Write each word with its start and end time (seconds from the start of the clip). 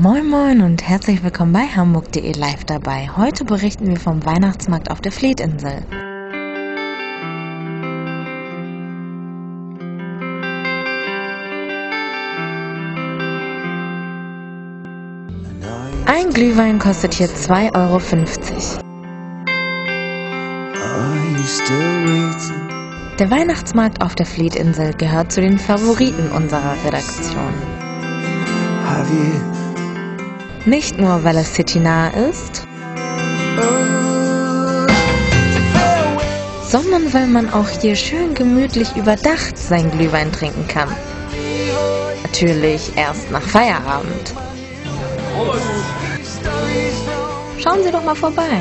Moin 0.00 0.28
Moin 0.28 0.60
und 0.62 0.88
herzlich 0.88 1.24
willkommen 1.24 1.52
bei 1.52 1.66
Hamburg.de 1.66 2.30
live 2.34 2.64
dabei. 2.64 3.10
Heute 3.16 3.44
berichten 3.44 3.88
wir 3.88 3.96
vom 3.96 4.24
Weihnachtsmarkt 4.24 4.92
auf 4.92 5.00
der 5.00 5.10
Fleetinsel. 5.10 5.84
Ein 16.06 16.30
Glühwein 16.32 16.78
kostet 16.78 17.14
hier 17.14 17.26
2,50 17.26 17.74
Euro. 17.74 17.98
Der 23.18 23.30
Weihnachtsmarkt 23.32 24.00
auf 24.00 24.14
der 24.14 24.26
Fleetinsel 24.26 24.94
gehört 24.94 25.32
zu 25.32 25.40
den 25.40 25.58
Favoriten 25.58 26.30
unserer 26.30 26.76
Redaktion. 26.84 27.52
Nicht 30.68 30.98
nur, 30.98 31.24
weil 31.24 31.38
es 31.38 31.54
citynah 31.54 32.08
ist, 32.08 32.66
sondern 36.68 37.10
weil 37.14 37.26
man 37.26 37.50
auch 37.50 37.70
hier 37.70 37.96
schön 37.96 38.34
gemütlich 38.34 38.94
überdacht 38.94 39.56
sein 39.56 39.90
Glühwein 39.90 40.30
trinken 40.30 40.68
kann. 40.68 40.94
Natürlich 42.22 42.94
erst 42.96 43.30
nach 43.30 43.40
Feierabend. 43.40 44.34
Schauen 47.58 47.82
Sie 47.82 47.90
doch 47.90 48.04
mal 48.04 48.14
vorbei. 48.14 48.60